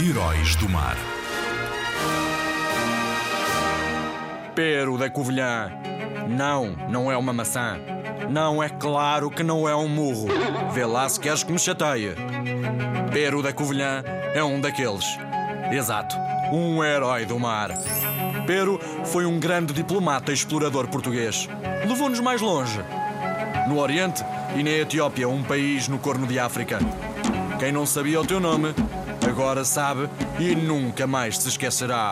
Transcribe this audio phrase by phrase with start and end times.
[0.00, 0.96] Heróis do Mar.
[4.54, 5.70] Pero da Covilhã.
[6.28, 7.78] Não, não é uma maçã.
[8.28, 10.26] Não, é claro que não é um murro.
[10.72, 12.14] Vê lá se queres que me chateie.
[13.12, 14.02] Pero da Covilhã
[14.34, 15.16] é um daqueles.
[15.70, 16.16] Exato,
[16.52, 17.70] um herói do mar.
[18.46, 21.48] Pero foi um grande diplomata e explorador português.
[21.86, 22.80] Levou-nos mais longe.
[23.68, 24.24] No Oriente
[24.56, 26.80] e na Etiópia, um país no corno de África.
[27.58, 28.74] Quem não sabia o teu nome,
[29.28, 30.08] agora sabe
[30.38, 32.10] e nunca mais se esquecerá.